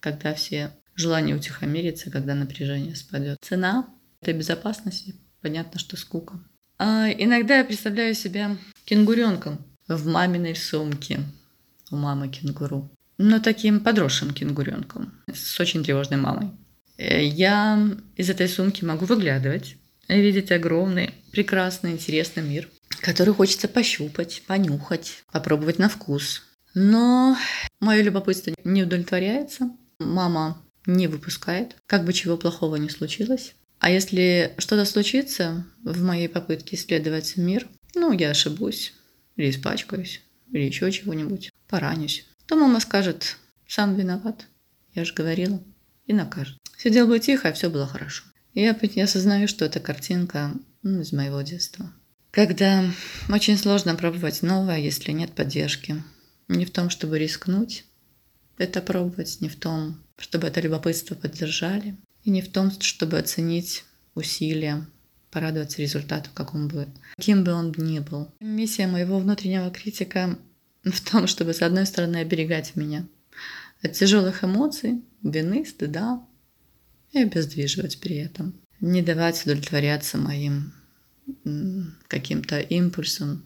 [0.00, 3.38] когда все желания утихомирятся, когда напряжение спадет.
[3.42, 3.88] Цена
[4.20, 6.40] этой безопасности, понятно, что скука.
[6.78, 9.58] А иногда я представляю себя кенгуренком
[9.88, 11.20] в маминой сумке.
[11.90, 12.90] У мамы кенгуру.
[13.18, 15.12] Но таким подросшим кенгуренком.
[15.32, 16.50] С очень тревожной мамой.
[16.98, 17.82] Э, я
[18.16, 19.76] из этой сумки могу выглядывать,
[20.08, 22.68] видеть огромный, прекрасный, интересный мир,
[23.00, 26.42] который хочется пощупать, понюхать, попробовать на вкус.
[26.74, 27.36] Но
[27.80, 29.70] мое любопытство не удовлетворяется.
[29.98, 33.54] Мама не выпускает, как бы чего плохого не случилось.
[33.78, 38.94] А если что-то случится в моей попытке исследовать мир, ну, я ошибусь,
[39.36, 43.36] или испачкаюсь, или еще чего-нибудь, поранюсь, то мама скажет,
[43.66, 44.46] сам виноват,
[44.94, 45.62] я же говорила,
[46.06, 46.58] и накажет.
[46.78, 48.24] Сидел бы тихо, а все было хорошо.
[48.54, 51.92] И я осознаю, что это картинка ну, из моего детства.
[52.30, 52.84] Когда
[53.28, 56.02] очень сложно пробовать новое, если нет поддержки.
[56.48, 57.84] Не в том, чтобы рискнуть,
[58.56, 63.84] это пробовать, не в том, чтобы это любопытство поддержали, и не в том, чтобы оценить
[64.16, 64.84] усилия,
[65.30, 68.32] порадоваться результату, каком бы, каким бы он ни был.
[68.40, 70.36] Миссия моего внутреннего критика
[70.84, 73.06] в том, чтобы, с одной стороны, оберегать меня
[73.80, 76.26] от тяжелых эмоций, вины, стыда,
[77.12, 78.54] и обездвиживать при этом.
[78.80, 80.74] Не давать удовлетворяться моим
[82.08, 83.44] каким-то импульсом,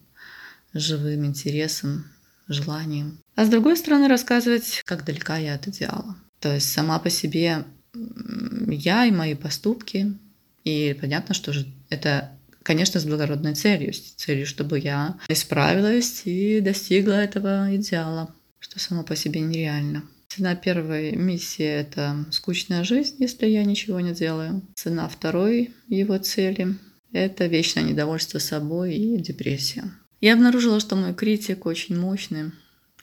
[0.72, 2.07] живым интересом,
[2.48, 3.18] желанием.
[3.36, 6.16] А с другой стороны, рассказывать, как далека я от идеала.
[6.40, 7.64] То есть сама по себе
[7.95, 10.16] я и мои поступки.
[10.64, 12.32] И понятно, что же это,
[12.62, 19.03] конечно, с благородной целью, с целью, чтобы я исправилась и достигла этого идеала, что само
[19.03, 20.05] по себе нереально.
[20.28, 24.62] Цена первой миссии– это скучная жизнь, если я ничего не делаю.
[24.76, 26.76] Цена второй его цели–
[27.12, 29.91] это вечное недовольство собой и депрессия.
[30.20, 32.53] Я обнаружила, что мой критик очень мощный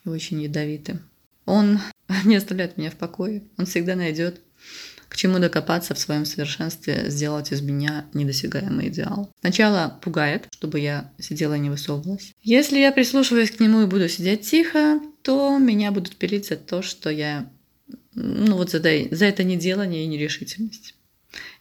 [0.06, 1.00] и очень ядовитый.
[1.46, 1.80] Он
[2.26, 3.44] не оставляет меня в покое.
[3.58, 4.42] Он всегда найдет
[5.10, 9.32] к чему докопаться в своем совершенстве, сделать из меня недосягаемый идеал.
[9.40, 12.34] Сначала пугает, чтобы я сидела и не высовывалась.
[12.44, 16.82] Если я прислушиваюсь к нему и буду сидеть тихо, то меня будут пилить за то,
[16.82, 17.50] что я
[18.14, 20.96] ну вот за, за это неделание и нерешительность.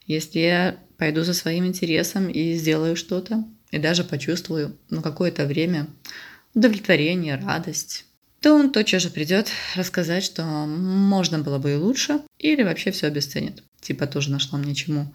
[0.06, 5.88] Если я пойду за своим интересом и сделаю что-то, и даже почувствую ну, какое-то время
[6.54, 8.06] удовлетворение, радость,
[8.40, 13.06] то он тотчас же придет рассказать, что можно было бы и лучше, или вообще все
[13.06, 13.62] обесценит.
[13.80, 15.14] Типа тоже нашла мне чему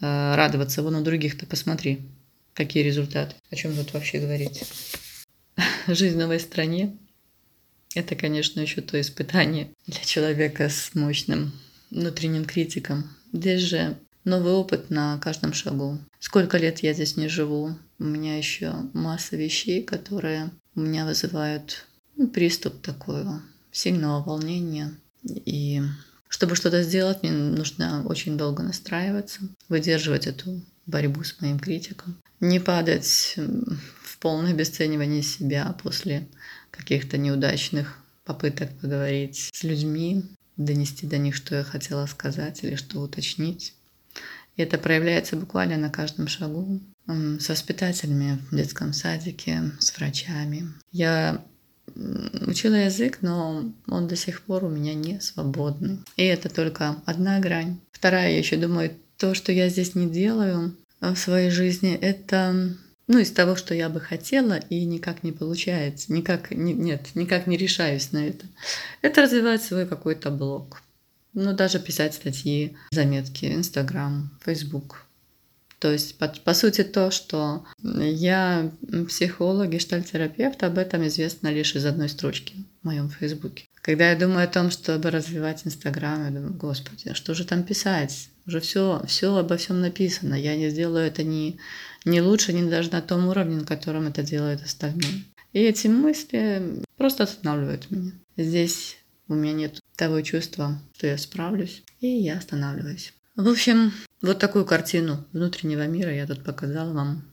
[0.00, 0.82] э, радоваться.
[0.82, 2.02] Вон у других-то посмотри,
[2.54, 3.34] какие результаты.
[3.50, 4.64] О чем тут вообще говорить?
[5.86, 6.96] Жизнь в новой стране–
[7.94, 11.52] это, конечно, еще то испытание для человека с мощным
[11.90, 13.10] внутренним критиком.
[13.32, 15.98] Здесь же новый опыт на каждом шагу.
[16.18, 21.86] Сколько лет я здесь не живу, у меня еще масса вещей, которые у меня вызывают
[22.28, 23.42] приступ такого
[23.72, 24.92] сильного волнения.
[25.24, 25.82] И
[26.28, 32.58] чтобы что-то сделать, мне нужно очень долго настраиваться, выдерживать эту борьбу с моим критиком, не
[32.58, 36.26] падать в полное обесценивание себя после
[36.70, 40.24] каких-то неудачных попыток поговорить с людьми,
[40.56, 43.74] донести до них, что я хотела сказать или что уточнить.
[44.56, 46.80] И это проявляется буквально на каждом шагу.
[47.06, 50.72] С воспитателями в детском садике, с врачами.
[50.92, 51.44] Я
[52.46, 56.00] учила язык, но он до сих пор у меня не свободный.
[56.16, 57.78] И это только одна грань.
[57.92, 62.74] Вторая, я еще думаю, то, что я здесь не делаю в своей жизни, это
[63.06, 67.48] ну, из того, что я бы хотела, и никак не получается, никак, не, нет, никак
[67.48, 68.46] не решаюсь на это.
[69.02, 70.80] Это развивать свой какой-то блог.
[71.32, 75.06] Ну, даже писать статьи, заметки, Инстаграм, Фейсбук.
[75.80, 78.70] То есть, по, по сути, то, что я
[79.08, 83.64] психолог, гештальтерапевт, об этом известно лишь из одной строчки в моем фейсбуке.
[83.80, 87.62] Когда я думаю о том, чтобы развивать Инстаграм, я думаю, господи, а что же там
[87.62, 88.28] писать?
[88.46, 90.34] Уже все, все обо всем написано.
[90.34, 91.58] Я не сделаю это ни,
[92.04, 95.24] ни лучше, ни даже на том уровне, на котором это делают остальные.
[95.54, 98.12] И эти мысли просто останавливают меня.
[98.36, 103.14] Здесь у меня нет того чувства, что я справлюсь, и я останавливаюсь.
[103.34, 103.92] В общем,
[104.22, 107.24] вот такую картину внутреннего мира я тут показала вам.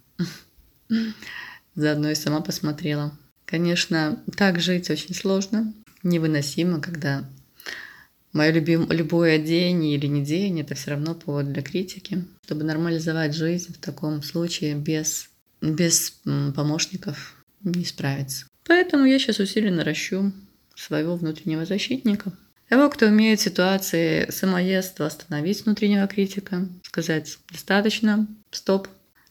[1.75, 3.17] Заодно и сама посмотрела.
[3.45, 5.73] Конечно, так жить очень сложно,
[6.03, 7.23] невыносимо, когда
[8.33, 12.25] мое любим, любое день или не день, это все равно повод для критики.
[12.45, 15.29] Чтобы нормализовать жизнь в таком случае без,
[15.61, 16.11] без
[16.55, 18.47] помощников не справиться.
[18.65, 20.31] Поэтому я сейчас усиленно ращу
[20.75, 22.31] своего внутреннего защитника–
[22.70, 28.88] того, кто умеет ситуации самоедства остановить внутреннего критика, сказать «достаточно», «стоп».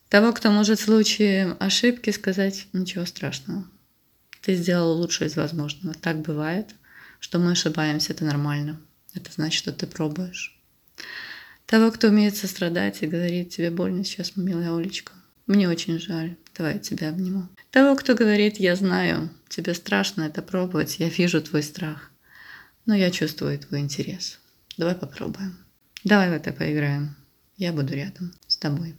[0.09, 3.65] Того, кто может в случае ошибки сказать «ничего страшного».
[4.41, 5.95] Ты сделал лучшее из возможного.
[5.95, 6.69] Так бывает,
[7.19, 8.81] что мы ошибаемся, это нормально.
[9.13, 10.59] Это значит, что ты пробуешь.
[11.67, 15.13] Того, кто умеет сострадать и говорит «тебе больно сейчас, милая Олечка».
[15.47, 16.37] Мне очень жаль.
[16.57, 17.49] Давай я тебя обниму.
[17.71, 22.11] Того, кто говорит «я знаю, тебе страшно это пробовать, я вижу твой страх»
[22.87, 24.39] но я чувствую твой интерес.
[24.77, 25.59] Давай попробуем.
[26.05, 27.17] Давай в это поиграем.
[27.57, 28.95] Я буду рядом с тобой.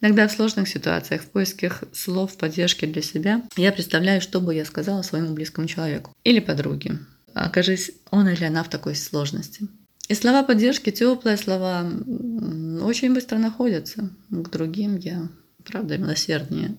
[0.00, 4.64] Иногда в сложных ситуациях, в поисках слов поддержки для себя, я представляю, что бы я
[4.64, 6.98] сказала своему близкому человеку или подруге.
[7.34, 9.68] Окажись он или она в такой сложности.
[10.08, 11.90] И слова поддержки, теплые слова,
[12.82, 14.10] очень быстро находятся.
[14.28, 15.28] К другим я,
[15.64, 16.76] правда, милосерднее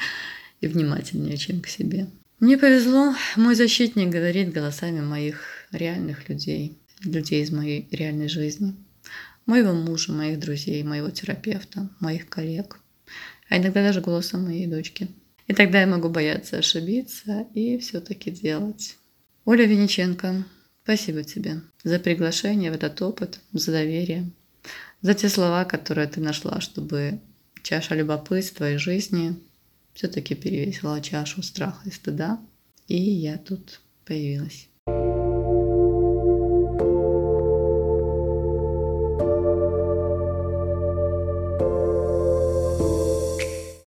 [0.60, 2.08] и внимательнее, чем к себе.
[2.38, 8.74] Мне повезло, мой защитник говорит голосами моих реальных людей, людей из моей реальной жизни,
[9.46, 12.80] моего мужа, моих друзей, моего терапевта, моих коллег,
[13.48, 15.08] а иногда даже голосом моей дочки.
[15.46, 18.96] И тогда я могу бояться ошибиться и все-таки делать.
[19.44, 20.44] Оля Винниченко,
[20.82, 24.30] спасибо тебе за приглашение в этот опыт, за доверие,
[25.02, 27.20] за те слова, которые ты нашла, чтобы
[27.62, 29.36] чаша любопытства и жизни
[29.94, 32.40] все-таки перевесила чашу страха и стыда.
[32.88, 34.68] И я тут появилась.